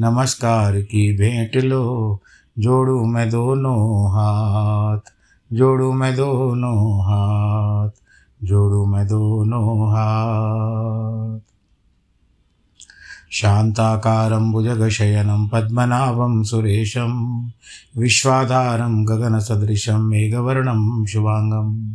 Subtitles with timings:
[0.00, 2.20] नमस्कार की भेंट लो,
[2.58, 4.98] जोड़ू मैं दोनों हाथ,
[5.52, 7.90] जोड़ू मैं दोनों हाथ,
[8.44, 11.40] जोड़ू मैं दोनों हाथ।
[13.32, 17.44] शान्ताकारं भुजगशयनं पद्मनाभं सुरेशं,
[17.98, 21.94] विश्वाधारं गगनसदृशं मेघवर्णं शुभाङ्गं,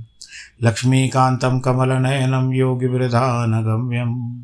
[0.63, 4.43] लक्ष्मीकान्तं कमलनयनं योगिवृधानगम्यं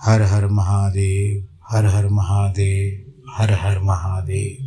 [0.00, 4.66] हर हर महादेव, हर हर महादेव, हर हर महादेव।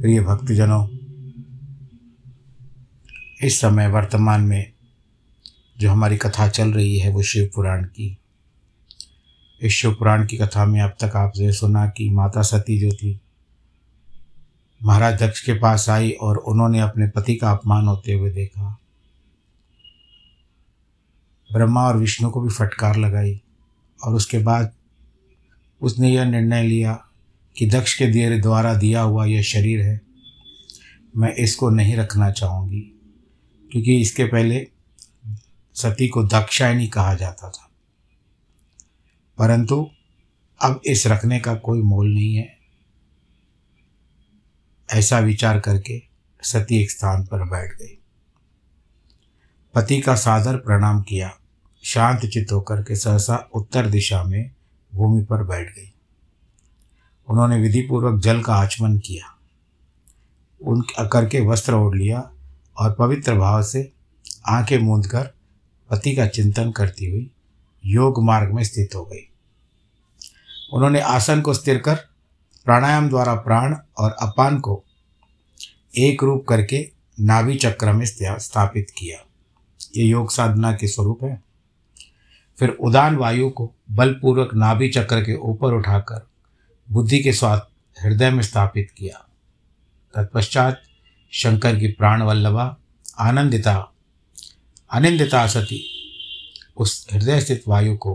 [0.00, 0.86] प्रिय भक्तजनों,
[3.42, 4.72] इस समय वर्तमान में
[5.80, 8.18] जो हमारी कथा चल रही है वो शिव पुराण की।
[9.60, 13.20] इस शिव पुराण की कथा में अब तक आपने सुना कि माता सती जो थी,
[14.80, 18.78] महाराज दक्ष के पास आई और उन्होंने अपने पति का अपमान होते हुए देखा।
[21.52, 23.42] ब्रह्मा और विष्णु को भी फटकार लगाई
[24.04, 24.72] और उसके बाद
[25.80, 27.06] उसने यह निर्णय लिया
[27.56, 30.00] कि दक्ष के दिए द्वारा दिया हुआ यह शरीर है,
[31.16, 32.80] मैं इसको नहीं रखना चाहूँगी,
[33.72, 34.68] क्योंकि इसके पहले
[35.74, 37.70] सती को दक्षायणी कहा जाता था।
[39.38, 39.90] परंतु
[40.62, 42.58] अब इस रखने का कोई मोल नहीं है।
[44.92, 46.02] ऐसा विचार करके
[46.42, 47.98] सती एक स्थान पर बैठ गई।
[49.74, 51.38] पति का सादर प्रणाम किया।
[51.84, 54.50] शांत चित्त होकर के सहसा उत्तर दिशा में
[54.94, 55.92] भूमि पर बैठ गई।
[57.28, 59.38] उन्होंने विधिपूर्वक जल का आचमन किया।
[60.66, 62.30] उन करके वस्त्र ओढ़ लिया
[62.76, 63.92] और पवित्र भाव से
[64.48, 65.22] आँखें मूंद कर
[65.90, 67.30] पति का चिंतन करती हुई
[67.86, 69.28] योग मार्ग में स्थित हो गई।
[70.72, 71.94] उन्होंने आसन को स्थिर कर
[72.64, 74.84] प्राणायाम द्वारा प्राण और अपान को
[75.98, 78.06] एक रूप करके नाभि चक्र में
[78.38, 79.18] स्थापित किया।
[79.96, 81.51] ये योग साधना के स्वरूप है।
[82.62, 86.28] फिर उदान वायु को बलपूर्वक नाभि चक्र के ऊपर उठाकर
[86.90, 87.66] बुद्धि के स्वाद
[88.02, 89.28] हृदय में स्थापित किया।
[90.14, 90.82] तत्पश्चात
[91.32, 92.76] शंकर की प्राण वल्लभा
[93.18, 93.92] आनंदिता,
[94.90, 95.84] अनिंदिता सती
[96.76, 98.14] उस हृदय स्थित वायु को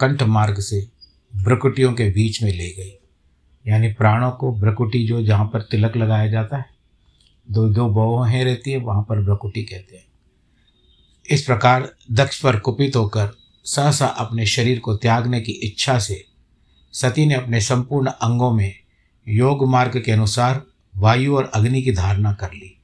[0.00, 0.88] कंठ मार्ग से
[1.36, 2.98] ब्रकुटियों के बीच में ले गई।
[3.66, 6.66] यानी प्राणों को ब्रकुटी जो जहाँ पर तिलक लगाया जाता है,
[7.50, 10.06] दो दो बहुहें रहती है, वहाँ पर ब्रकुटी कहते हैं।
[11.30, 16.24] इस प्रकार दक्ष पर कुपित होकर सहसा अपने शरीर को त्यागने की इच्छा से
[16.92, 18.74] सती ने अपने संपूर्ण अंगों में
[19.28, 20.62] योग मार्ग के अनुसार
[20.96, 22.78] वायु और अग्नि की धारणा कर ली।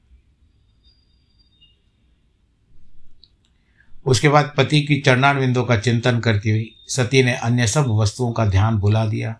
[4.05, 8.45] उसके बाद पति की चरणारविंदों का चिंतन करती हुई सती ने अन्य सब वस्तुओं का
[8.45, 9.39] ध्यान भुला दिया।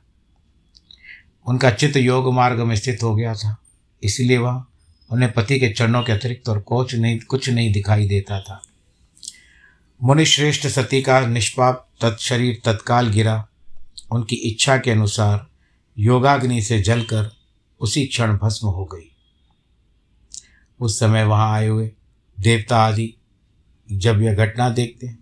[1.48, 3.58] उनका चित्त योग मार्ग में स्थित हो गया था।
[4.04, 4.64] इसलिए वह
[5.10, 8.62] उन्हें पति के चरणों के अतिरिक्त और कोच नहीं, कुछ नहीं दिखाई देता था।
[10.02, 13.36] मुनिश्रेष्ठ सती का निष्पाप तत्शरीर तत्काल गिरा।
[14.12, 15.46] उनकी इच्छा के अनुसार
[15.98, 17.30] योगाग्नि से जलकर
[17.82, 19.10] उसी क्षण भस्म हो गई।
[20.80, 21.90] उस समय वहाँ आए हुए
[22.38, 23.14] देवता आदि
[23.90, 25.14] जब यह घटना देखते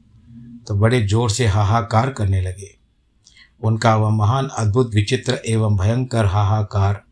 [0.67, 2.73] तो बड़े ज़ोर से हाहाकार करने लगे।
[3.61, 7.03] उनका वह महान, अद्भुत, विचित्र एवं भयंकर हाहाकार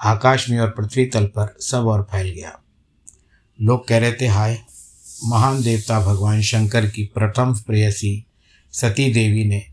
[0.00, 2.58] आकाश में और पृथ्वी तल पर सब और फैल गया।
[3.58, 4.58] लोग कह रहे थे, हाय
[5.24, 8.24] महान देवता भगवान शंकर की प्रथम प्रेयसी
[8.72, 9.66] सती देवी ने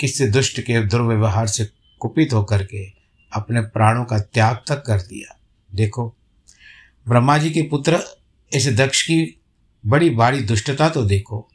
[0.00, 1.68] किस दुष्ट के दुर्व्यवहार से
[2.00, 2.86] कुपित होकर के
[3.32, 5.38] अपने प्राणों का त्याग तक कर दिया?
[5.74, 6.14] देखो,
[7.08, 8.00] ब्रह्मा जी के पुत्र,
[8.54, 9.40] इस दक्ष की
[9.86, 11.48] बड़ी बारी दुष्टता तो देखो।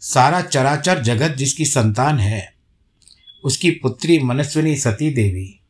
[0.00, 2.54] सारा चराचर जगत जिसकी संतान है,
[3.44, 5.60] उसकी पुत्री मनस्विनी सती देवी,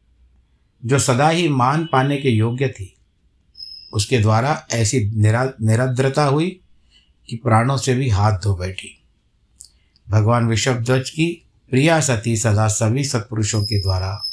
[0.85, 2.97] जो सदा ही मान पाने के योग्य थी।
[3.93, 6.61] उसके द्वारा ऐसी निरा निरद्रता हुई
[7.29, 9.03] कि प्राणों से भी हाथ धो बैठी।
[10.11, 14.25] भगवान विश्वध्वज की प्रिया सती सदा सभी सत्पुरुषों के द्वारा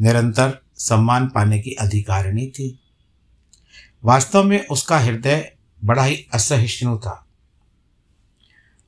[0.00, 2.80] निरंतर सम्मान पाने की अधिकारिणी थी।
[4.04, 5.52] वास्तव में उसका हृदय
[5.84, 7.26] बड़ा ही असहिष्णु था।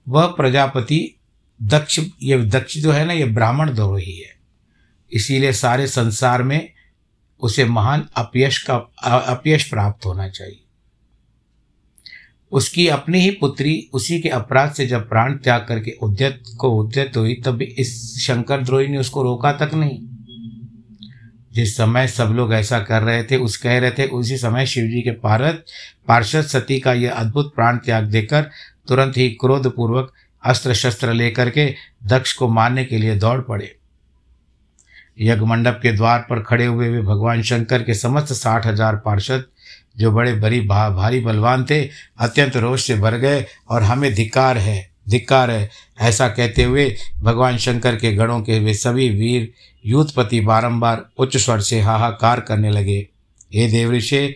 [0.08, 1.18] वह प्रजापति
[1.62, 4.36] दक्ष, ये दक्ष जो है ना, ये ब्राह्मण द्रोही है।
[5.12, 6.72] इसीलिए सारे संसार में
[7.40, 10.62] उसे महान अपयश का अपयश प्राप्त होना चाहिए।
[12.52, 17.16] उसकी अपनी ही पुत्री उसी के अपराध से जब प्राण त्याग करके उद्यत, को उद्यत
[17.16, 19.98] हुई, तब इस शंकर द्रोही ने उसको रोका तक नहीं।
[21.52, 25.02] जिस समय सब लोग ऐसा कर रहे थे, उस कह रहे थे, उसी समय शिवजी
[25.02, 25.62] के पारद
[26.08, 28.50] पार्षद सती का यह अद्भुत प्राण त्याग देकर
[28.88, 30.12] तुरंत ही क्रोधपूर्वक
[30.44, 31.74] अस्त्र शस्त्र लेकर के
[32.04, 33.76] दक्ष को मारने के लिए दौड़ पड़े।
[35.18, 39.44] यज्ञ मंडप के द्वार पर खड़े हुए वे भगवान शंकर के समस्त साठ हज़ार पार्षद
[39.98, 41.82] जो बड़े बड़ी भा, भारी बलवान थे
[42.18, 44.78] अत्यंत रोष से भर गए और हमें धिक्कार है
[45.08, 45.68] धिक्कार है।
[46.00, 49.52] ऐसा कहते हुए भगवान शंकर के गणों के वे सभी वीर
[49.84, 52.98] यूथपति बारंबार उच्च स्वर से हाहाकार करने लगे।
[53.54, 54.26] हे देवऋषे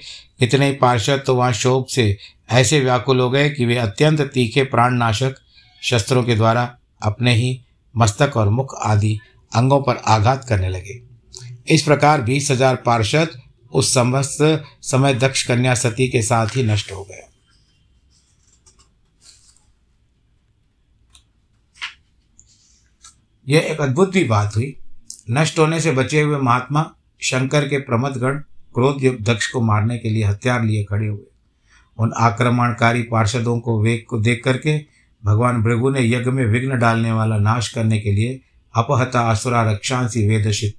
[0.41, 2.17] कितने ही पार्षद तो वहाँ शोक से
[2.51, 5.35] ऐसे व्याकुल हो गए कि वे अत्यंत तीखे प्राणनाशक
[5.83, 6.63] शस्त्रों के द्वारा
[7.03, 7.61] अपने ही
[7.95, 9.19] मस्तक और मुख आदि
[9.53, 11.01] अंगों पर आघात करने लगे।
[11.69, 13.39] इस प्रकार बीस हज़ार पार्षद
[13.73, 14.39] उस समस्त
[14.83, 17.27] समय दक्ष कन्या सती के साथ ही नष्ट हो गए।
[23.47, 24.77] यह एक अद्भुत भी बात हुई।
[25.31, 26.91] नष्ट होने से बचे हुए महात्मा
[27.23, 28.39] शंकर के प्रमदगण
[28.75, 31.27] क्रोध दक्ष को मारने के लिए हथियार लिए खड़े हुए।
[31.99, 34.79] उन आक्रमणकारी पार्षदों को वेग को देख करके
[35.23, 38.41] भगवान भृगु ने यज्ञ में विघ्न डालने वाला नाश करने के लिए
[38.75, 40.77] अपहता असुरा रक्षांसी वेदशित।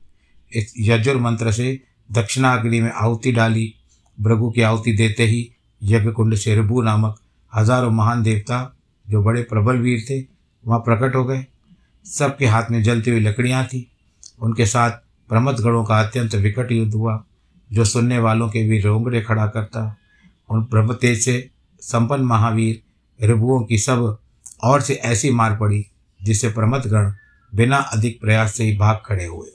[0.79, 1.79] यजुर मंत्र से
[2.09, 3.73] दक्षिणाग्नि में आहुति डाली।
[4.17, 5.49] भृगु की आहुति देते ही
[5.81, 7.19] यज्ञ कुंड से ऋभु नामक
[7.53, 10.19] हज़ारों महान देवता, जो बड़े प्रबल वीर थे,
[10.63, 11.45] वहाँ प्रकट हो गए।
[12.05, 13.83] सबके हाथ में जलती हुई लकड़ियाँ थीं।
[14.39, 14.91] उनके साथ
[15.29, 17.23] प्रमदगढ़ों का अत्यंत विकट युद्ध हुआ,
[17.69, 19.83] जो सुनने वालों के भी रोंगड़े खड़ा करता।
[20.49, 21.49] उन ब्रह्म तेज से
[21.81, 24.17] संपन्न महावीर ऋभुओं की सब
[24.63, 25.85] और से ऐसी मार पड़ी
[26.19, 27.11] जिससे प्रमदगण
[27.55, 29.47] बिना अधिक प्रयास से ही भाग खड़े हुए।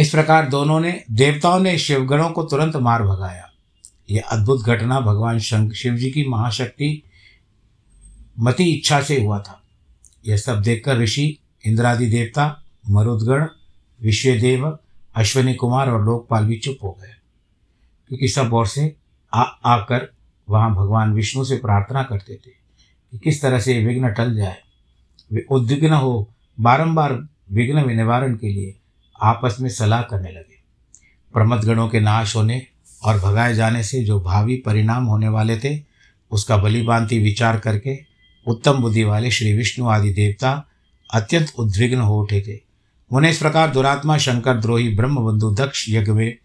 [0.00, 3.50] इस प्रकार दोनों ने, देवताओं ने शिवगणों को तुरंत मार भगाया।
[4.10, 7.02] यह अद्भुत घटना भगवान शिव जी की महाशक्ति
[8.40, 9.62] मति इच्छा से हुआ था।
[10.26, 13.46] यह सब देखकर ऋषि, इंद्रादि देवता, मरुदगण,
[14.02, 14.78] विश्वदेव,
[15.14, 17.14] अश्विनी कुमार और लोकपाल भी चुप हो गए।
[18.08, 18.96] क्योंकि सब ओर से
[19.34, 20.12] आ, आकर
[20.50, 22.50] वहाँ भगवान विष्णु से प्रार्थना करते थे
[23.10, 24.63] कि किस तरह से विघ्न टल जाए।
[25.50, 28.74] उद्विग्न हो बारंबार विघ्न निवारण के लिए
[29.22, 30.58] आपस में सलाह करने लगे।
[31.32, 32.66] प्रमदगणों के नाश होने
[33.02, 35.82] और भगाए जाने से जो भावी परिणाम होने वाले थे,
[36.30, 37.98] उसका बलिबांति विचार करके
[38.46, 40.68] उत्तम बुद्धि वाले श्री विष्णु आदि देवता
[41.14, 42.60] अत्यंत उद्विग्न हो उठे थे।
[43.12, 46.38] उन्हें इस प्रकार दुरात्मा शंकर द्रोही ब्रह्मबंधु दक्ष यज्ञ में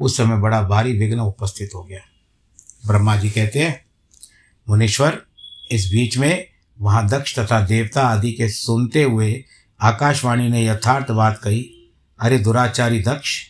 [0.00, 2.00] उस समय बड़ा भारी विघ्न उपस्थित हो गया।
[2.86, 3.84] ब्रह्मा जी कहते हैं,
[4.68, 5.22] मुनीश्वर,
[5.70, 6.51] इस बीच में
[6.82, 9.44] वहाँ दक्ष तथा देवता आदि के सुनते हुए
[9.80, 13.42] आकाशवाणी ने यथार्थ बात कही, अरे दुराचारी दक्ष,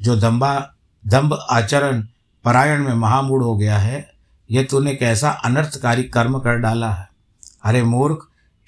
[0.00, 0.74] जो दम्बा,
[1.06, 2.02] दम्ब आचरण
[2.44, 4.10] परायण में महामूढ़ हो गया है
[4.50, 7.08] यह तूने कैसा अनर्थकारी कर्म कर डाला है?
[7.64, 8.18] अरे मूर्ख,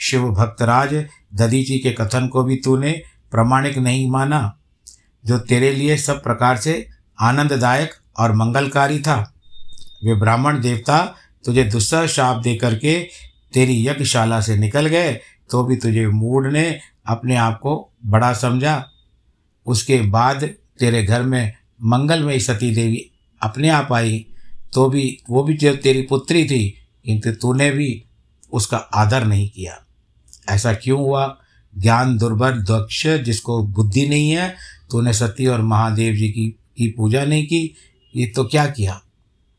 [0.00, 0.94] शिव भक्तराज,
[1.34, 4.56] ददीजी के कथन को भी तूने प्रमाणिक नहीं माना,
[5.26, 6.88] जो तेरे लिए सब प्रकार से
[7.20, 9.34] आनंददायक और मंगलकारी था।
[10.04, 11.14] वे ब्राह्मण देवता
[11.44, 13.08] तुझे दुस्सह शाप दे करके
[13.52, 15.12] तेरी यज्ञशाला से निकल गए
[15.50, 18.84] तो भी तुझे मूड ने अपने आप को बड़ा समझा।
[19.66, 20.44] उसके बाद
[20.78, 21.52] तेरे घर में
[21.82, 23.10] मंगलमयी सती देवी
[23.42, 24.26] अपने आप आई
[24.72, 26.68] तो भी, वो भी जो तेरी पुत्री थी
[27.04, 28.04] किंतु तूने भी
[28.52, 29.78] उसका आदर नहीं किया।
[30.48, 31.36] ऐसा क्यों हुआ?
[31.78, 34.54] ज्ञान दुर्बल दक्ष जिसको बुद्धि नहीं है,
[34.90, 37.74] तूने सती और महादेव जी की की पूजा नहीं की,
[38.16, 39.00] ये तो क्या किया?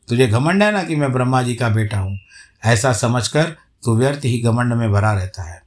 [0.07, 2.17] तुझे घमंड है ना कि मैं ब्रह्मा जी का बेटा हूँ?
[2.65, 5.61] ऐसा समझकर तू व्यर्थ ही घमंड में भरा रहता है।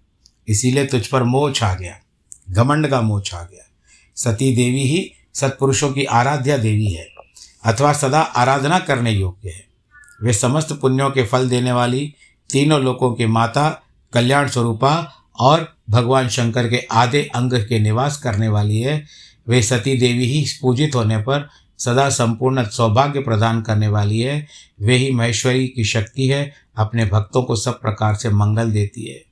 [0.48, 1.98] इसीलिए तुझ पर मोह छा गया।
[2.50, 3.70] घमंड का मोह छा गया।
[4.16, 7.08] सती देवी ही सत्पुरुषों की आराध्या देवी है,
[7.64, 9.64] अथवा सदा आराधना करने योग्य है।
[10.22, 12.14] वे समस्त पुण्यों के फल देने वाली
[12.50, 18.48] तीनों लोकों के माता, कल्याण स्वरूपा और भगवान शंकर के आधे अंग के निवास करने
[18.48, 19.04] वाली है।
[19.48, 24.46] वे सती देवी ही पूजित होने पर सदा संपूर्ण सौभाग्य प्रदान करने वाली है।
[24.80, 29.24] वे ही महेश्वरी की शक्ति है, अपने भक्तों को सब प्रकार से मंगल देती है।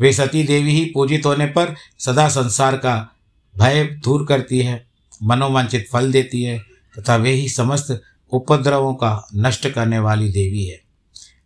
[0.00, 3.10] वे सती देवी ही पूजित होने पर सदा संसार का
[3.58, 4.86] भय दूर करती है
[5.22, 6.58] मनोवांचित फल देती है,
[6.98, 10.82] तथा वे ही समस्त उपद्रवों का नष्ट करने वाली देवी है।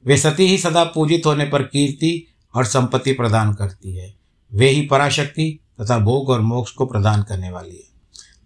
[0.07, 4.15] वे सती ही सदा पूजित होने पर कीर्ति और संपत्ति प्रदान करती है।
[4.55, 7.97] वे ही पराशक्ति तथा भोग और मोक्ष को प्रदान करने वाली है।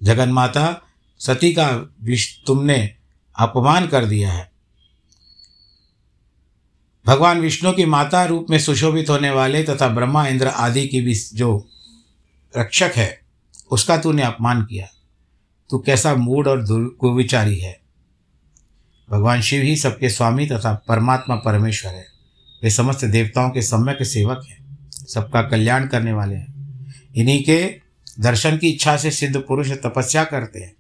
[0.02, 0.82] जगन माता
[1.20, 2.94] सती का विष तुमने
[3.38, 4.52] अपमान कर दिया है।
[7.06, 11.14] भगवान विष्णु की माता रूप में सुशोभित होने वाले तथा ब्रह्मा इंद्र आदि की भी
[11.14, 11.68] जो
[12.58, 13.20] रक्षक है,
[13.70, 14.88] उसका तूने अपमान किया।
[15.70, 16.66] तू कैसा मूड और
[17.00, 17.80] कुविचारी है।
[19.10, 22.06] भगवान शिव ही सबके स्वामी तथा परमात्मा परमेश्वर है।
[22.62, 26.50] वे समस्त देवताओं के सम्यक सेवक हैं। सबका कल्याण करने वाले हैं।
[27.16, 27.80] इन्हीं के
[28.20, 30.79] दर्शन की इच्छा से सिद्ध पुरुष तपस्या करते हैं।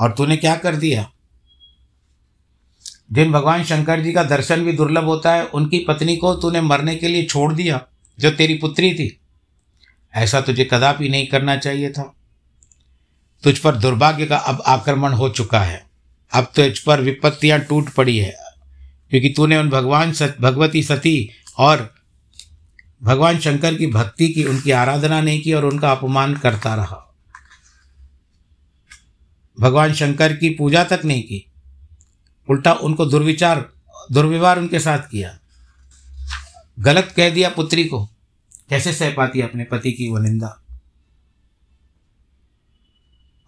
[0.00, 1.10] और तूने क्या कर दिया?
[3.12, 6.96] जिन भगवान शंकर जी का दर्शन भी दुर्लभ होता है। उनकी पत्नी को तूने मरने
[6.96, 7.80] के लिए छोड़ दिया,
[8.18, 9.20] जो तेरी पुत्री थी।
[10.14, 12.14] ऐसा तुझे कदापि नहीं करना चाहिए था।
[13.44, 15.86] तुझ पर दुर्भाग्य का अब आक्रमण हो चुका है।
[16.32, 18.36] अब तो तुझ पर विपत्तियाँ टूट पड़ी है,
[19.10, 21.94] क्योंकि तूने उन भगवान सत, भगवती सती और
[23.02, 27.07] भगवान शंकर की भक्ति की उनकी आराधना नहीं की और उनका अपमान करता रहा।
[29.60, 31.52] भगवान शंकर की पूजा तक नहीं की।
[32.50, 33.72] उल्टा उनको दुर्विचार,
[34.12, 35.38] दुर्व्यवहार उनके साथ किया।
[36.78, 38.06] गलत कह दिया पुत्री को।
[38.68, 40.64] कैसे सह पाती अपने पति की वो निंदा?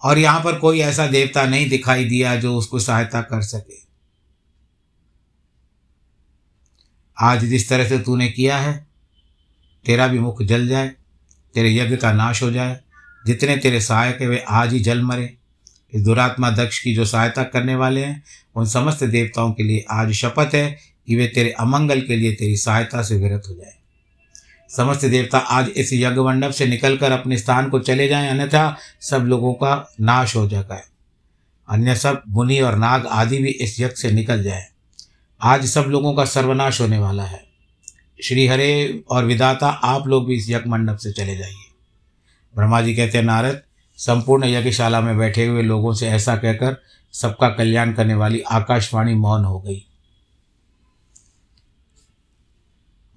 [0.02, 3.80] और यहाँ पर कोई ऐसा देवता नहीं दिखाई दिया जो उसको सहायता कर सके।
[7.20, 8.86] आज जिस तरह से तूने किया है,
[9.86, 10.88] तेरा भी मुख जल जाए,
[11.54, 12.80] तेरे यज्ञ का नाश हो जाए,
[13.26, 15.39] जितने तेरे सहायक है, वे आज ही जल मरे।
[15.94, 18.22] इस दुरात्मा दक्ष की जो सहायता करने वाले हैं,
[18.56, 22.56] उन समस्त देवताओं के लिए आज शपथ है कि वे तेरे अमंगल के लिए तेरी
[22.56, 23.74] सहायता से विरत हो जाए।
[24.76, 29.18] समस्त देवता आज इस यज्ञ मंडप से निकलकर अपने स्थान को चले जाएँ, अन्यथा सब
[29.18, 30.82] लोगों का नाश हो जाएगा
[31.68, 34.66] अन्य सब मुनि और नाग आदि भी इस यज्ञ से निकल जाए।
[35.42, 37.44] आज सब लोगों का सर्वनाश होने वाला है।
[38.24, 41.70] श्री हरे और विदाता आप लोग भी इस यज्ञ मंडप से चले जाइए।
[42.56, 43.62] ब्रह्मा जी कहते हैं, नारद
[44.00, 49.44] संपूर्ण यज्ञशाला में बैठे हुए लोगों से ऐसा कहकर सबका कल्याण करने वाली आकाशवाणी मौन
[49.44, 49.86] हो गई।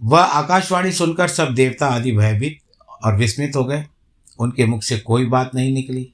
[0.04, 2.60] वह आकाशवाणी सुनकर सब देवता आदि भयभीत
[3.06, 3.86] और विस्मित हो गए।
[4.40, 6.14] उनके मुख से कोई बात नहीं निकली।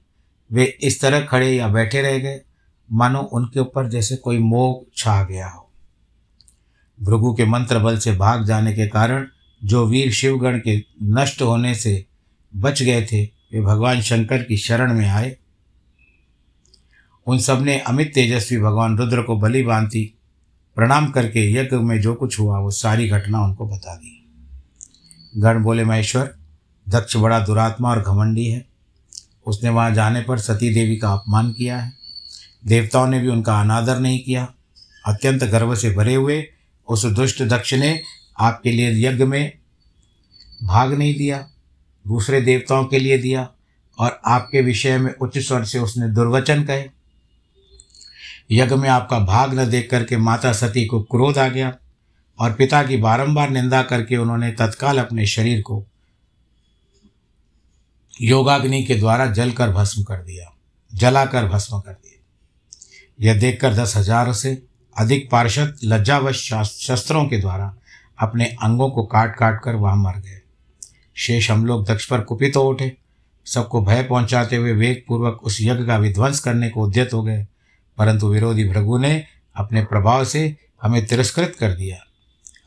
[0.51, 2.41] वे इस तरह खड़े या बैठे रह गए।
[2.91, 5.69] मानो उनके ऊपर जैसे कोई मोह छा गया हो।
[7.01, 9.27] भृगु के मंत्र बल से भाग जाने के कारण
[9.63, 12.05] जो वीर शिवगण के नष्ट होने से
[12.55, 15.37] बच गए थे वे भगवान शंकर की शरण में आए।
[17.27, 20.13] उन सबने अमित तेजस्वी भगवान रुद्र को बलि बांधी,
[20.75, 24.25] प्रणाम करके यज्ञ में जो कुछ हुआ, वो सारी घटना उनको बता दी।
[25.37, 26.35] गण बोले, महेश्वर,
[26.89, 28.67] दक्ष बड़ा दुरात्मा और घमंडी है।
[29.45, 31.93] उसने वहाँ जाने पर सती देवी का अपमान किया है।
[32.65, 34.53] देवताओं ने भी उनका अनादर नहीं किया।
[35.07, 36.45] अत्यंत गर्व से भरे हुए
[36.87, 38.01] उस दुष्ट दक्ष ने
[38.39, 39.57] आपके लिए यज्ञ में
[40.63, 41.49] भाग नहीं दिया।
[42.09, 43.47] दूसरे देवताओं के लिए दिया
[43.97, 46.85] और आपके विषय में उच्च स्वर से उसने दुर्वचन कहे।
[48.51, 51.73] यज्ञ में आपका भाग न देख करके माता सती को क्रोध आ गया
[52.39, 55.83] और पिता की बारंबार निंदा करके उन्होंने तत्काल अपने शरीर को
[58.13, 60.51] योगाग्नि के द्वारा जलकर भस्म कर दिया,
[60.91, 62.17] जलाकर भस्म कर दिया।
[63.19, 64.61] यह देखकर दस हज़ार से
[64.95, 66.47] अधिक पार्षद लज्जावश
[66.77, 67.73] शस्त्रों के द्वारा
[68.19, 70.38] अपने अंगों को काट काट कर वहाँ मर गए।
[71.19, 72.97] शेष हम लोग दक्ष पर कुपित हो उठे।
[73.45, 77.47] सबको भय पहुंचाते हुए वेग पूर्वक उस यज्ञ का विध्वंस करने को उद्यत हो गए।
[77.97, 79.23] परंतु विरोधी भृगु ने
[79.55, 81.97] अपने प्रभाव से हमें तिरस्कृत कर दिया।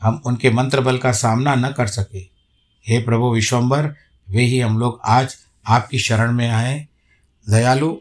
[0.03, 2.19] हम उनके मंत्र बल का सामना न कर सके।
[2.87, 3.95] हे प्रभु विश्वम्बर
[4.29, 5.35] वे ही हम लोग आज
[5.67, 6.87] आपकी शरण में आए।
[7.49, 7.97] दयालु,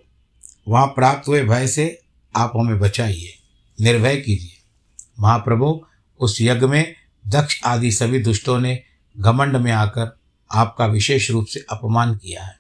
[0.69, 2.01] वहाँ प्राप्त हुए भय से
[2.37, 3.39] आप हमें बचाइए।
[3.81, 4.63] निर्भय कीजिए।
[5.21, 5.87] महाप्रभु,
[6.21, 6.95] उस यज्ञ में
[7.29, 8.83] दक्ष आदि सभी दुष्टों ने
[9.19, 10.22] घमंड में आकर
[10.55, 12.59] आपका विशेष रूप से अपमान किया है।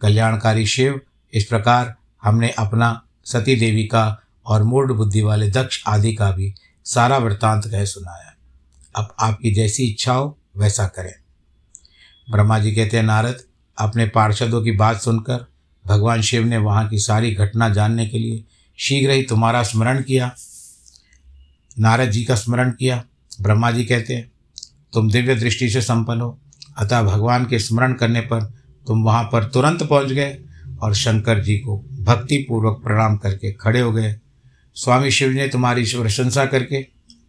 [0.00, 1.00] कल्याणकारी शिव,
[1.34, 6.54] इस प्रकार हमने अपना सती देवी का और मूढ़ बुद्धि वाले दक्ष आदि का भी
[6.84, 8.34] सारा वृत्तांत कह सुनाया।
[8.96, 11.14] अब आपकी जैसी इच्छा हो, वैसा करें।
[12.30, 13.44] ब्रह्मा जी कहते हैं, नारद,
[13.78, 15.46] अपने पार्षदों की बात सुनकर
[15.86, 18.44] भगवान शिव ने वहाँ की सारी घटना जानने के लिए
[18.78, 20.36] शीघ्र ही तुम्हारा स्मरण किया।
[21.78, 23.04] नारद जी का स्मरण किया।
[23.40, 24.32] ब्रह्मा जी कहते हैं,
[24.92, 26.40] तुम दिव्य दृष्टि से संपन्न हो
[26.76, 28.44] अतः भगवान के स्मरण करने पर
[28.86, 30.38] तुम वहाँ पर तुरंत पहुँच गए
[30.82, 34.16] और शंकर जी को भक्तिपूर्वक प्रणाम करके खड़े हो गए।
[34.74, 36.82] स्वामी शिव ने तुम्हारी प्रशंसा करके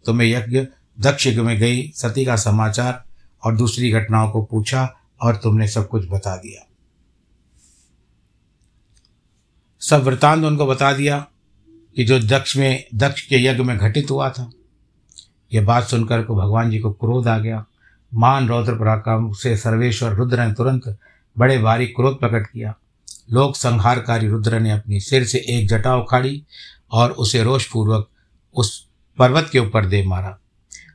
[0.06, 0.66] तुम्हें यज्ञ
[1.00, 3.04] दक्ष यज्ञ में गई, सती का समाचार
[3.44, 6.66] और दूसरी घटनाओं को पूछा और तुमने सब कुछ बता दिया।
[9.80, 11.26] सब वृतांत उनको बता दिया
[11.96, 14.50] कि जो दक्ष में, दक्ष के यज्ञ में घटित हुआ था।
[15.52, 17.66] यह बात सुनकर को भगवान जी को क्रोध आ गया।
[18.12, 20.96] मान रौद्र पराक्रम से सर्वेश्वर रुद्र ने तुरंत
[21.36, 22.74] बड़े भारी क्रोध प्रकट किया।
[23.32, 26.42] लोक संहारकारी रुद्र ने अपनी सिर से एक जटा उखाड़ी
[26.92, 28.08] और उसे रोषपूर्वक
[28.56, 28.86] उस
[29.18, 30.36] पर्वत के ऊपर दे मारा।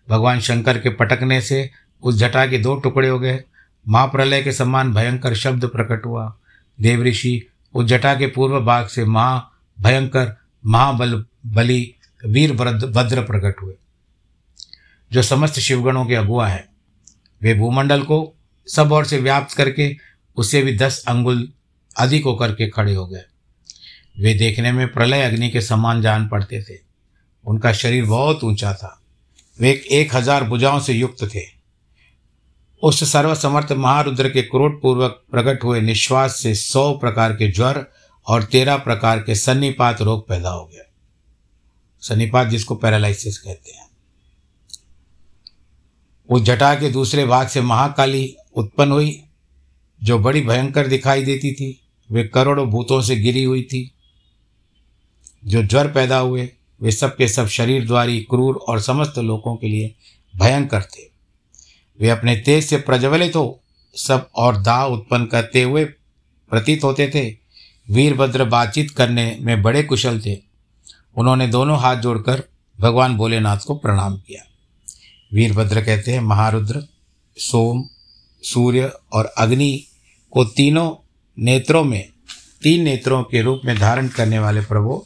[0.09, 1.69] भगवान शंकर के पटकने से
[2.03, 3.43] उस जटा के दो टुकड़े हो गए।
[3.85, 6.25] महाप्रलय के समान भयंकर शब्द प्रकट हुआ।
[6.79, 7.41] देवऋषि
[7.75, 9.37] उस जटा के पूर्व भाग से महा
[9.77, 13.73] भयंकर महाबल बलि वीर भद्र प्रकट हुए,
[15.11, 16.67] जो समस्त शिवगणों के अगुआ है।
[17.41, 18.17] वे भूमंडल को
[18.67, 19.95] सब ओर से व्याप्त करके
[20.37, 21.47] उससे भी दस अंगुल
[21.95, 23.23] अधिक होकर के खड़े हो गए।
[24.19, 26.77] वे देखने में प्रलय अग्नि के समान जान पड़ते थे।
[27.45, 28.97] उनका शरीर बहुत ऊँचा था।
[29.59, 31.43] वे एक हज़ार भुजाओं से युक्त थे।
[32.83, 37.85] उस सर्वसमर्थ महारुद्र के क्रोधपूर्वक प्रकट हुए निश्वास से सौ प्रकार के ज्वर
[38.27, 40.83] और तेरह प्रकार के सन्निपात रोग पैदा हो गया
[42.03, 43.80] सन्निपात जिसको पैरालिसिस कहते हैं।
[46.31, 49.23] उस जटा के दूसरे भाग से महाकाली उत्पन्न हुई,
[50.03, 53.91] जो बड़ी भयंकर दिखाई देती थी। वे करोड़ों भूतों से गिरी हुई थी।
[55.45, 56.49] जो ज्वर पैदा हुए,
[56.81, 59.95] वे सब के सब शरीर द्वारी क्रूर और समस्त लोगों के लिए
[60.35, 61.11] भयंकर थे।
[61.99, 63.61] वे अपने तेज से प्रज्वलित हो,
[63.95, 65.85] सब और दाह उत्पन्न करते हुए
[66.49, 67.37] प्रतीत होते थे।
[67.93, 70.41] वीरभद्र बातचीत करने में बड़े कुशल थे।
[71.17, 72.43] उन्होंने दोनों हाथ जोड़कर
[72.79, 74.50] भगवान भोलेनाथ को प्रणाम किया।
[75.33, 76.87] वीरभद्र कहते हैं, महारुद्र,
[77.37, 77.83] सोम,
[78.43, 79.85] सूर्य और अग्नि
[80.31, 80.95] को तीनों
[81.39, 82.09] नेत्रों में,
[82.61, 85.05] तीन नेत्रों के रूप में धारण करने वाले प्रभु,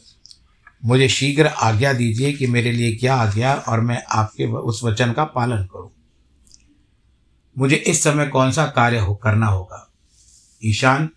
[0.84, 5.24] मुझे शीघ्र आज्ञा दीजिए कि मेरे लिए क्या आज्ञा और मैं आपके उस वचन का
[5.24, 5.90] पालन करूँ।
[7.58, 9.92] मुझे इस समय कौन सा कार्य हो, करना होगा?
[10.64, 11.10] ईशान?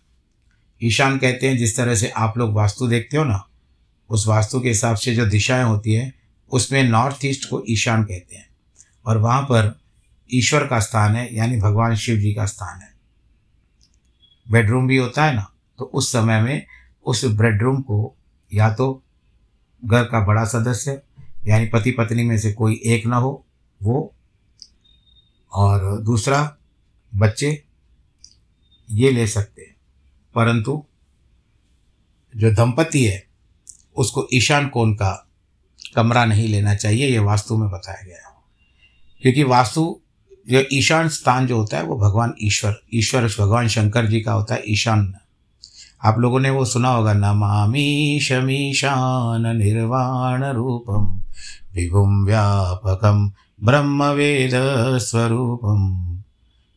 [0.83, 3.47] ईशान कहते हैं, जिस तरह से आप लोग वास्तु देखते हो ना,
[4.09, 6.13] उस वास्तु के हिसाब से जो दिशाएँ होती हैं,
[6.51, 8.48] उसमें नॉर्थ ईस्ट को ईशान कहते हैं।
[9.05, 9.79] और वहाँ पर
[10.33, 12.93] ईश्वर का स्थान है, यानी भगवान शिव जी का स्थान है।
[14.51, 16.65] बेडरूम भी होता है ना तो उस समय में
[17.05, 18.15] उस बेडरूम को
[18.53, 19.03] या तो
[19.85, 21.01] घर का बड़ा सदस्य,
[21.47, 23.45] यानी पति पत्नी में से कोई एक ना हो,
[23.83, 24.13] वो।
[25.53, 26.57] और दूसरा,
[27.15, 27.63] बच्चे,
[28.91, 29.75] ये ले सकते हैं।
[30.35, 30.83] परंतु
[32.35, 33.23] जो दंपति है,
[33.95, 35.29] उसको ईशान कोण का
[35.95, 38.28] कमरा नहीं लेना चाहिए, ये वास्तु में बताया गया
[39.21, 40.01] क्योंकि वास्तु
[40.49, 44.55] जो ईशान स्थान जो होता है, वो भगवान ईश्वर ईश्वर भगवान शंकर जी का होता
[44.55, 45.15] है ईशान।
[46.03, 51.21] आप लोगों ने वो सुना होगा, नमामि शमीशान निर्वाण रूपम
[51.73, 53.32] विभुम व्यापकम
[53.63, 54.51] ब्रह्म वेद
[54.97, 56.05] स्वरूपम।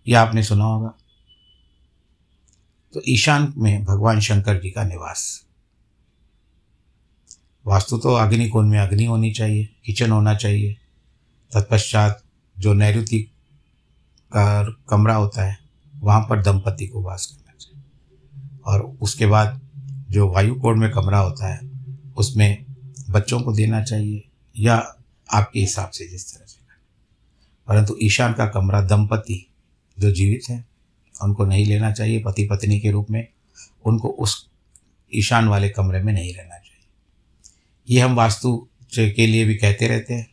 [0.08, 0.94] ये आपने सुना होगा।
[2.94, 5.44] तो ईशान में भगवान शंकर जी का निवास।
[7.66, 10.76] वास्तु तो अग्निकोण में अग्नि होनी चाहिए, किचन होना चाहिए।
[11.54, 12.21] तत्पश्चात
[12.62, 13.18] जो नैरुति
[14.32, 15.58] का कमरा होता है,
[15.96, 17.84] वहाँ पर दंपति को वास करना चाहिए।
[18.66, 19.60] और उसके बाद
[20.10, 21.60] जो वायु कोण में कमरा होता है,
[22.16, 22.66] उसमें
[23.10, 24.96] बच्चों को देना चाहिए या
[25.32, 26.62] आपके हिसाब से जिस तरह से
[27.68, 29.50] परंतु ईशान का कमरा दंपति
[29.98, 30.68] जो जीवित हैं,
[31.22, 33.28] उनको नहीं लेना चाहिए पति पत्नी के रूप में,
[33.84, 34.48] उनको उस
[35.14, 36.86] ईशान वाले कमरे में नहीं रहना चाहिए।
[37.94, 40.31] ये हम वास्तु के लिए भी कहते रहते हैं।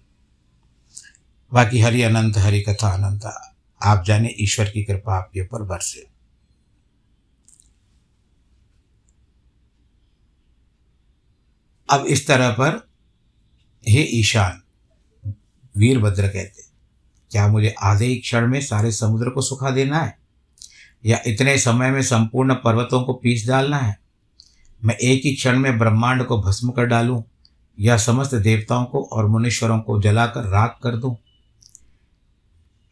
[1.53, 3.21] बाकी हरि अनंत, हरि कथा अनंत,
[3.83, 6.07] आप जाने ईश्वर की कृपा आपके ऊपर बरसे।
[11.89, 12.89] अब इस तरह पर,
[13.87, 14.61] हे ईशान,
[15.77, 16.63] वीरभद्र कहते,
[17.31, 20.19] क्या मुझे आधे ही क्षण में सारे समुद्र को सुखा देना है?
[21.05, 23.99] या इतने समय में संपूर्ण पर्वतों को पीस डालना है?
[24.83, 27.23] मैं एक ही क्षण में ब्रह्मांड को भस्म कर डालूं,
[27.79, 31.17] या समस्त देवताओं को और मुनीश्वरों को जलाकर राख कर दूँ?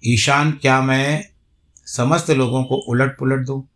[0.06, 1.26] ईशान, क्या मैं
[1.86, 3.68] समस्त लोगों को उलट पुलट दूँ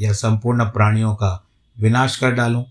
[0.00, 1.46] या संपूर्ण प्राणियों का
[1.80, 2.64] विनाश कर डालूं?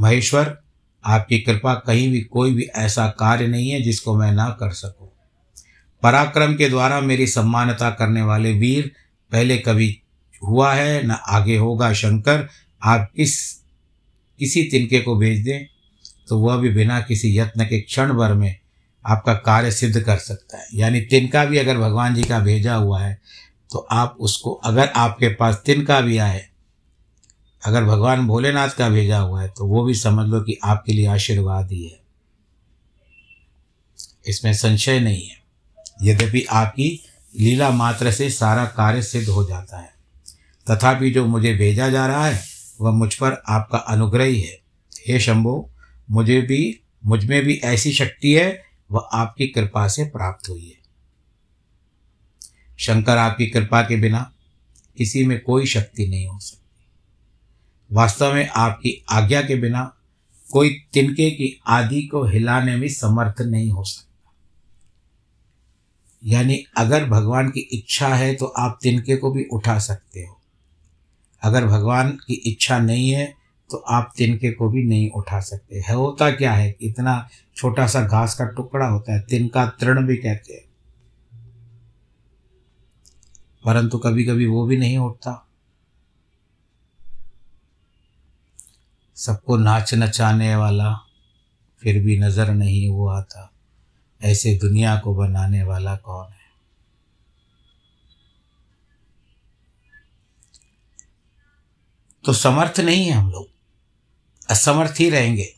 [0.00, 0.58] महेश्वर,
[1.04, 5.08] आपकी कृपा कहीं भी कोई भी ऐसा कार्य नहीं है जिसको मैं ना कर सकूँ।
[6.02, 8.92] पराक्रम के द्वारा मेरी सम्मानता करने वाले वीर,
[9.32, 10.02] पहले कभी
[10.48, 12.48] हुआ है, न आगे होगा। शंकर,
[12.82, 13.52] आप किस,
[14.38, 15.66] किसी तिनके को भेज दें?
[16.28, 18.56] तो वह भी बिना किसी यत्न के क्षण भर में
[19.04, 23.02] आपका कार्य सिद्ध कर सकता है। यानी तिनका भी अगर भगवान जी का भेजा हुआ
[23.02, 23.18] है
[23.70, 26.44] तो आप उसको, अगर आपके पास तिनका भी आए,
[27.62, 31.06] अगर भगवान भोलेनाथ का भेजा हुआ है तो वो भी समझ लो कि आपके लिए
[31.06, 32.00] आशीर्वाद ही है।
[34.26, 35.42] इसमें संशय नहीं है।
[36.02, 36.88] यद्यपि आपकी
[37.34, 39.92] लीला मात्र से सारा कार्य सिद्ध हो जाता है।
[40.66, 42.42] तथापि जो मुझे भेजा जा रहा है,
[42.80, 44.58] वह मुझ पर आपका अनुग्रह ही है।
[45.08, 45.70] हे शंभो,
[46.10, 48.50] मुझे भी, मुझमें भी ऐसी शक्ति है
[48.90, 50.82] वह आपकी कृपा से प्राप्त हुई है।
[52.78, 54.32] शंकर आपकी कृपा के बिना
[54.98, 59.96] किसी में कोई शक्ति नहीं हो सकती। वास्तव में आपकी आज्ञा के बिना
[60.52, 64.10] कोई तिनके की आदि को हिलाने में समर्थ नहीं हो सकता।
[66.24, 70.40] यानी अगर भगवान की इच्छा है तो आप तिनके को भी उठा सकते हो।
[71.42, 75.94] अगर भगवान की इच्छा नहीं है तो आप तिनके को भी नहीं उठा सकते। है
[75.94, 80.54] होता क्या है इतना छोटा सा घास का टुकड़ा होता है, तिनका तृण भी कहते
[80.54, 80.64] हैं।
[83.64, 85.40] परंतु कभी कभी वो भी नहीं उठता।
[89.16, 90.94] सबको नाच नचाने वाला
[91.82, 93.50] फिर भी नज़र नहीं वो आता
[94.22, 96.44] ऐसे दुनिया को बनाने वाला कौन है?
[102.24, 103.53] तो समर्थ नहीं है हम लोग।
[104.48, 105.48] असमर्थ ही रहेंगे।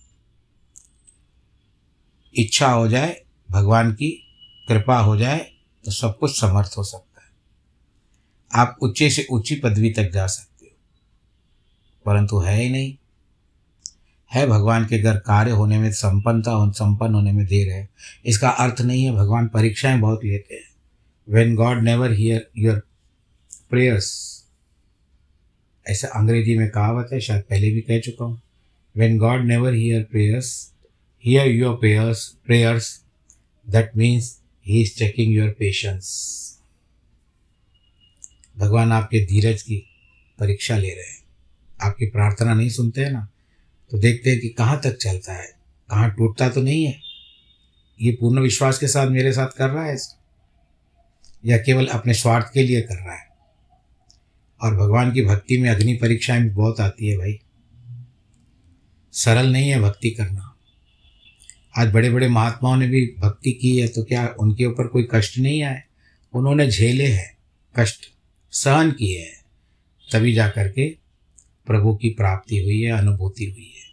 [2.35, 3.16] इच्छा हो जाए,
[3.49, 4.11] भगवान की
[4.68, 5.38] कृपा हो जाए
[5.85, 7.29] तो सब कुछ समर्थ हो सकता है।
[8.51, 10.72] आप ऊँचे से ऊँची पदवी तक जा सकते हो,
[12.07, 12.96] परंतु है ही नहीं।
[14.31, 17.88] है भगवान के घर कार्य होने में संपन्नता, संपन्न होने में देर है।
[18.25, 20.64] इसका अर्थ नहीं है, भगवान परीक्षाएँ बहुत लेते हैं।
[21.29, 22.83] When God never hear your
[23.70, 24.09] prayers
[25.87, 28.40] ऐसा अंग्रेज़ी में कहावत है, शायद पहले भी कह चुका हूँ।
[28.97, 30.73] When God never hear prayers
[31.25, 33.05] hear your prayers prayers
[33.71, 36.37] that means he is checking your patience
[38.59, 39.77] भगवान आपके धीरज की
[40.39, 41.23] परीक्षा ले रहे हैं।
[41.81, 43.29] आपकी प्रार्थना नहीं सुनते हैं ना?
[43.91, 45.47] तो देखते हैं कि कहाँ तक चलता है।
[45.91, 47.01] कहाँ टूटता तो नहीं है?
[48.01, 49.97] ये पूर्ण विश्वास के साथ मेरे साथ कर रहा है
[51.47, 53.29] या केवल अपने स्वार्थ के लिए कर रहा है?
[54.63, 57.41] और भगवान की भक्ति में अग्नि परीक्षाएँ भी बहुत आती है भाई।
[59.17, 60.53] सरल नहीं है भक्ति करना।
[61.79, 65.39] आज बड़े बड़े महात्माओं ने भी भक्ति की है तो क्या उनके ऊपर कोई कष्ट
[65.39, 65.83] नहीं आए?
[66.35, 67.37] उन्होंने झेले हैं,
[67.75, 68.07] कष्ट
[68.53, 69.43] सहन किए हैं,
[70.09, 70.89] तभी जा कर के
[71.67, 73.85] प्रभु की प्राप्ति हुई है, अनुभूति हुई है।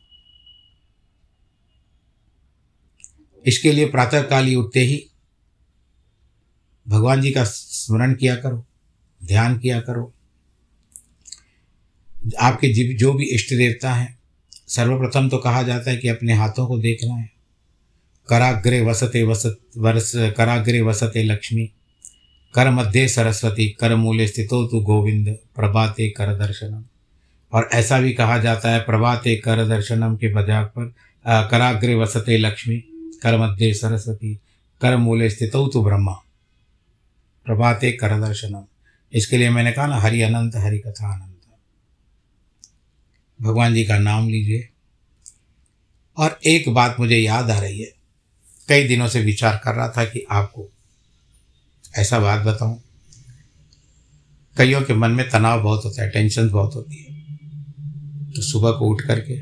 [3.46, 5.06] इसके लिए प्रातःकाल ही उठते ही
[6.88, 8.66] भगवान जी का स्मरण किया करो,
[9.22, 10.14] ध्यान किया करो।
[12.40, 14.23] आपके जो भी इष्ट देवता हैं
[14.76, 17.30] सर्वप्रथम तो कहा जाता है कि अपने हाथों को देखना है।
[18.30, 21.66] कराग्रे वसते वसत, वरस, कराग्रे वसते लक्ष्मी।
[22.56, 26.84] कर मध्य सरस्वती कर मूल्य स्थितो तु गोविंद, प्रभाते कर दर्शनम।
[27.54, 30.94] और ऐसा भी कहा जाता है, प्रभाते कर दर्शनम के बजाक पर
[31.28, 32.78] कराग्रे वसते लक्ष्मी
[33.24, 34.40] कर मध्य सरस्वती
[34.82, 36.14] कर मूल्य स्थितो तु ब्रह्मा।
[37.46, 38.64] प्रभाते कर दर्शनम।
[39.14, 41.33] इसके लिए मैंने कहा ना, हरि अनंत, हरि कथा अनंत।
[43.41, 44.69] भगवान जी का नाम लीजिए।
[46.17, 47.93] और एक बात मुझे याद आ रही है।
[48.69, 50.69] कई दिनों से विचार कर रहा था कि आपको
[51.96, 52.84] ऐसा बात बताऊँ।
[54.58, 57.13] कईयों के मन में तनाव बहुत होता है टेंशन बहुत होती है।
[58.32, 59.41] तो सुबह को उठ करके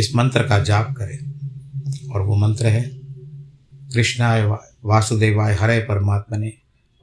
[0.00, 1.36] इस मंत्र का जाप करें।
[2.10, 2.82] और वो मंत्र है,
[3.74, 4.42] कृष्णाय
[4.84, 6.48] वासुदेवाय हरे परमात्मा ने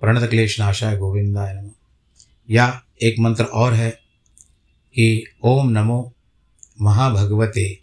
[0.01, 1.71] प्रणत क्लेश नाशाय गोविंदाय नम।
[2.49, 4.02] या एक मंत्र और है
[4.95, 6.13] कि ओम नमो
[6.81, 7.79] महाभगवते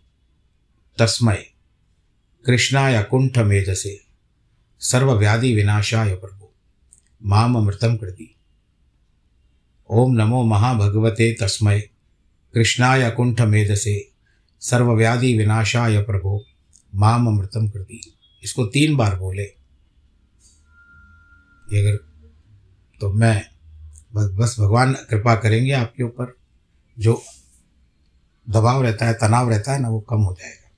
[0.99, 1.47] तस्मय
[2.47, 4.01] कृष्णाय कुंठ मेधसे
[4.81, 6.49] सर्वव्याधि विनाशाय प्रभु।
[7.25, 8.35] माम अमृतम कृति।
[9.91, 11.81] ओम नमो महाभगवते तस्मय
[12.55, 14.11] कृष्णाय कुंठ मेधसे
[14.61, 16.45] सर्वव्याधि विनाशाय प्रभु।
[16.95, 18.01] माम अमृतम कृति।
[18.43, 19.45] इसको तीन बार बोले।
[21.81, 21.97] अगर
[23.01, 23.47] तो मैं
[24.15, 26.40] बस भगवान, कृपा करेंगे आपके ऊपर।
[27.01, 27.23] जो
[28.51, 30.71] दबाव रहता है, तनाव रहता है ना, वो कम हो जाएगा।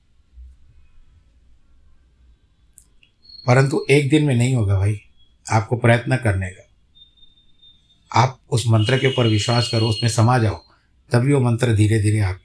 [3.47, 5.01] परंतु एक दिन में नहीं होगा भाई,
[5.51, 6.69] आपको प्रयत्न करने का।
[8.21, 10.63] आप उस मंत्र के ऊपर विश्वास करो, उसमें समा जाओ,
[11.11, 12.39] तभी वो मंत्र धीरे धीरे आप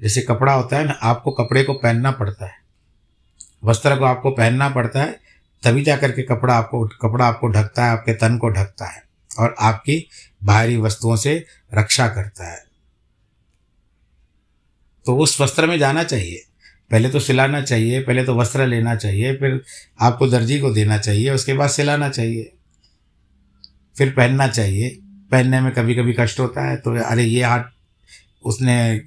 [0.00, 2.54] जैसे कपड़ा होता है ना, आपको कपड़े को पहनना पड़ता है।
[3.64, 5.20] वस्त्र को आपको पहनना पड़ता है,
[5.62, 9.02] तभी जा करके कपड़ा आपको कपड़ा आपको ढकता है, आपके तन को ढकता है
[9.38, 10.08] और आपकी
[10.44, 12.63] बाहरी वस्तुओं से रक्षा करता है।
[15.06, 16.42] तो उस वस्त्र में जाना चाहिए।
[16.90, 19.60] पहले तो सिलाना चाहिए, पहले तो वस्त्र लेना चाहिए, फिर
[20.00, 22.52] आपको दर्जी को देना चाहिए, उसके बाद सिलाना चाहिए।
[23.96, 24.88] फिर पहनना चाहिए।
[25.30, 27.64] पहनने में कभी कभी कष्ट होता है तो अरे ये हाथ
[28.44, 28.98] उसने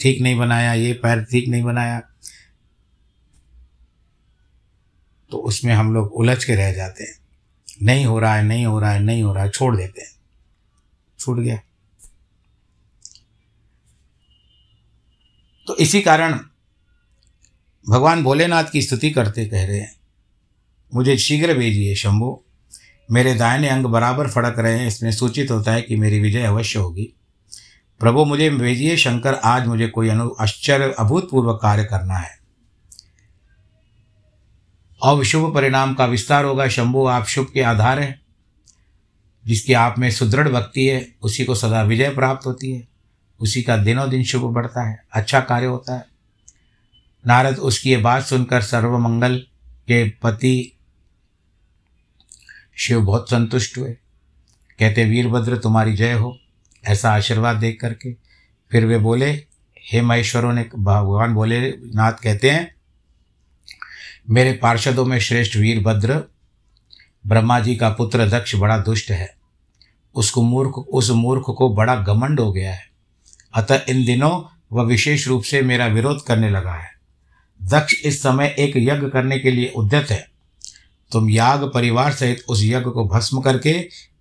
[0.00, 2.00] ठीक नहीं बनाया, ये पैर ठीक नहीं बनाया।
[5.30, 7.16] तो उसमें हम लोग उलझ के रह जाते हैं।
[7.82, 10.10] नहीं हो रहा है, नहीं हो रहा है, नहीं हो रहा है, छोड़ देते हैं।
[11.18, 11.60] छूट गया।
[15.66, 16.40] तो इसी कारण
[17.88, 19.96] भगवान भोलेनाथ की स्तुति करते कह रहे हैं,
[20.94, 22.42] मुझे शीघ्र भेजिए शंभु।
[23.10, 26.78] मेरे दाहिने अंग बराबर फड़क रहे हैं, इसमें सूचित होता है कि मेरी विजय अवश्य
[26.78, 27.12] होगी।
[28.00, 32.38] प्रभु, मुझे भेजिए शंकर, आज मुझे कोई अनु, आश्चर्य, अभूतपूर्व कार्य करना है।
[35.02, 38.20] और शुभ परिणाम का विस्तार होगा। शंभु, आप शुभ के आधार हैं,
[39.46, 42.95] जिसकी आप में सुदृढ़ भक्ति है, उसी को सदा विजय प्राप्त होती है।
[43.40, 46.06] उसी का दिनों दिन शुभ बढ़ता है अच्छा कार्य होता है।
[47.26, 49.38] नारद उसकी ये बात सुनकर सर्वमंगल
[49.88, 50.72] के पति
[52.78, 53.96] शिव बहुत संतुष्ट हुए।
[54.78, 56.38] कहते, वीरभद्र, तुम्हारी जय हो।
[56.84, 58.12] ऐसा आशीर्वाद देख करके
[58.70, 59.30] फिर वे बोले,
[59.78, 62.74] हे महेश्वरों ने भगवान बोले नाथ कहते हैं,
[64.30, 66.22] मेरे पार्षदों में श्रेष्ठ वीरभद्र,
[67.26, 69.36] ब्रह्मा जी का पुत्र दक्ष बड़ा दुष्ट है।
[70.14, 72.85] उसको मूर्ख, उस मूर्ख को बड़ा घमंड हो गया है।
[73.56, 74.42] अतः इन दिनों
[74.72, 76.90] वह विशेष रूप से मेरा विरोध करने लगा है।
[77.60, 80.26] दक्ष इस समय एक यज्ञ करने के लिए उद्यत है।
[81.12, 83.72] तुम याग परिवार सहित उस यज्ञ को भस्म करके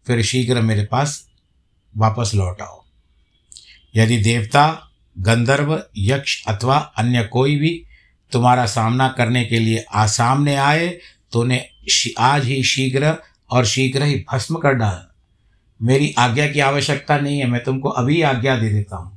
[0.08, 1.28] फिर शीघ्र मेरे पास
[1.98, 2.84] वापस लौट आओ।
[3.96, 7.86] यदि देवता, गंधर्व, यक्ष अथवा अन्य कोई भी
[8.32, 10.88] तुम्हारा सामना करने के लिए आ सामने आए
[11.32, 11.66] तो उन्हें
[12.20, 13.16] आज ही शीघ्र
[13.52, 15.06] और शीघ्र ही भस्म कर डाल।
[15.82, 19.15] मेरी आज्ञा की आवश्यकता नहीं है, मैं तुमको अभी आज्ञा दे देता हूँ।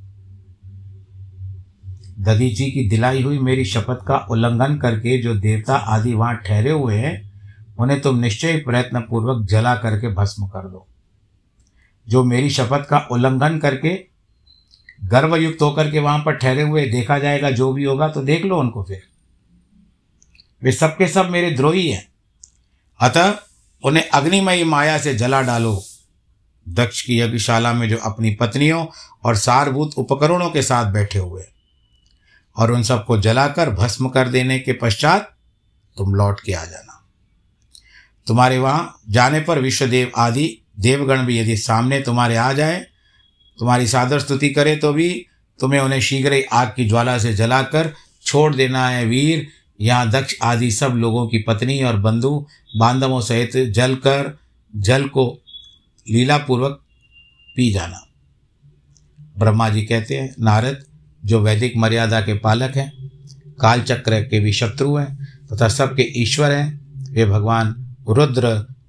[2.20, 6.70] दधी जी की दिलाई हुई मेरी शपथ का उल्लंघन करके जो देवता आदि वहाँ ठहरे
[6.70, 7.33] हुए हैं,
[7.78, 10.87] उन्हें तुम निश्चय प्रयत्न पूर्वक जला करके भस्म कर दो।
[12.09, 14.04] जो मेरी शपथ का उल्लंघन करके
[15.04, 18.61] गर्वयुक्त होकर के वहाँ पर ठहरे हुए देखा जाएगा, जो भी होगा तो देख लो
[18.61, 19.02] उनको फिर।
[20.62, 22.09] वे सबके सब मेरे द्रोही हैं।
[23.00, 23.35] अतः
[23.85, 25.83] उन्हें अग्निमयी माया से जला डालो।
[26.68, 28.87] दक्ष की यज्ञशाला में जो अपनी पत्नियों
[29.24, 31.42] और सारभूत उपकरणों के साथ बैठे हुए
[32.59, 35.35] और उन सबको जलाकर भस्म कर देने के पश्चात
[35.97, 36.94] तुम लौट के आ जाना।
[38.27, 40.47] तुम्हारे वहाँ जाने पर विश्वदेव आदि
[40.79, 42.81] देवगण भी यदि सामने तुम्हारे आ जाए,
[43.59, 45.11] तुम्हारी सादर स्तुति करे तो भी
[45.59, 47.92] तुम्हें उन्हें शीघ्र ही आग की ज्वाला से जलाकर
[48.25, 49.47] छोड़ देना है वीर,
[49.81, 52.31] यहाँ दक्ष आदि सब लोगों की पत्नी और बंधु
[52.77, 54.37] बांधवों सहित जल कर
[54.75, 55.27] जल को
[56.07, 56.81] लीलापूर्वक
[57.57, 58.05] पी जाना।
[59.38, 60.85] ब्रह्मा जी कहते हैं, नारद
[61.24, 63.11] जो वैदिक मर्यादा के पालक हैं,
[63.61, 68.48] कालचक्र के भी शत्रु हैं, तथा सबके ईश्वर हैं, वे भगवान रुद्र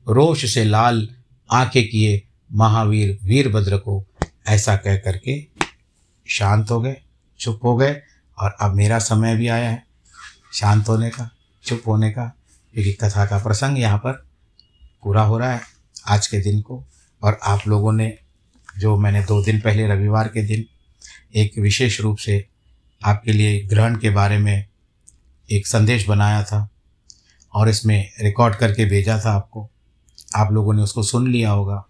[0.09, 1.09] रोष से लाल
[1.51, 4.05] आँखें किए महावीर वीरभद्र को
[4.47, 5.47] ऐसा कह करके
[6.27, 6.97] शांत हो गए,
[7.39, 8.01] चुप हो गए,
[8.39, 9.83] और अब मेरा समय भी आया है
[10.53, 11.29] शांत होने का,
[11.63, 12.35] चुप होने का।
[12.73, 14.11] क्योंकि कथा का प्रसंग यहाँ पर
[15.03, 15.61] पूरा हो रहा है
[16.07, 16.85] आज के दिन को,
[17.23, 18.17] और आप लोगों ने
[18.77, 20.65] जो मैंने दो दिन पहले रविवार के दिन
[21.33, 22.45] एक विशेष रूप से
[23.01, 24.65] आपके लिए ग्रहण के बारे में
[25.49, 26.67] एक संदेश बनाया था
[27.53, 29.69] और इसमें रिकॉर्ड करके भेजा था आपको।
[30.35, 31.83] आप लोगों ने उसको सुन लिया होगा।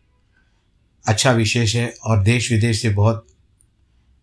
[1.06, 3.26] अच्छा विशेष है और देश विदेश से बहुत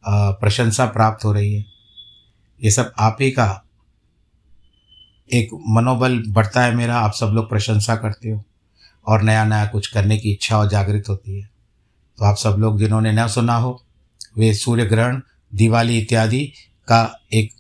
[0.04, 1.64] प्रशंसा प्राप्त हो रही है।
[2.60, 3.62] ये सब आप ही का
[5.30, 8.44] एक मनोबल बढ़ता है मेरा। आप सब लोग प्रशंसा करते हो
[9.06, 11.48] और नया नया कुछ करने की इच्छा और जागृत होती है।
[12.18, 13.82] तो आप सब लोग जिन्होंने न सुना हो
[14.36, 15.20] वे सूर्य ग्रहण
[15.52, 16.44] दिवाली इत्यादि
[16.88, 17.52] का एक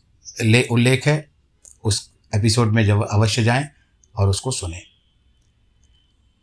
[0.42, 1.28] ले, उल्लेख है।
[1.84, 3.68] उस एपिसोड में जब अवश्य जाएँ
[4.14, 4.82] और उसको सुने।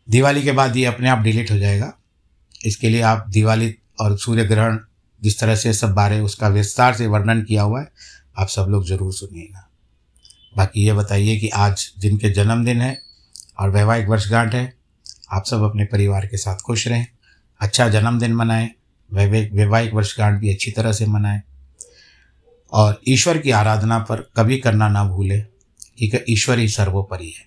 [0.08, 1.92] दिवाली के बाद ये अपने आप डिलीट हो जाएगा।
[2.60, 4.78] इसके लिए आप दिवाली और सूर्य ग्रहण
[5.22, 7.88] जिस तरह से सब बारे उसका विस्तार से वर्णन किया हुआ है,
[8.38, 9.68] आप सब लोग ज़रूर सुनिएगा।
[10.56, 12.98] बाकी ये बताइए कि आज जिनके जन्मदिन है
[13.60, 14.72] और वैवाहिक वर्षगांठ है,
[15.30, 17.06] आप सब अपने परिवार के साथ खुश रहें
[17.60, 18.70] अच्छा जन्मदिन मनाएँ
[19.12, 21.42] वैवाहिक वर्षगांठ भी अच्छी तरह से मनाएँ।
[22.72, 25.46] और ईश्वर की आराधना पर कभी करना ना भूलें
[25.98, 27.46] कि ईश्वर ही सर्वोपरि है।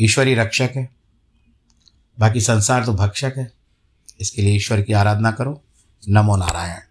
[0.00, 0.90] ईश्वर ही रक्षक है।
[2.18, 3.52] बाकी संसार तो भक्षक है।
[4.20, 5.62] इसके लिए ईश्वर की आराधना करो।
[6.08, 6.85] नमो नारायण।